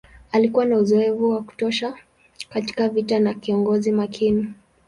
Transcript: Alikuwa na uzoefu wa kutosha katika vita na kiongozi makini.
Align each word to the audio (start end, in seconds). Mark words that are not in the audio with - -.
Alikuwa 0.31 0.65
na 0.65 0.77
uzoefu 0.77 1.29
wa 1.29 1.43
kutosha 1.43 1.97
katika 2.49 2.89
vita 2.89 3.19
na 3.19 3.33
kiongozi 3.33 3.91
makini. 3.91 4.53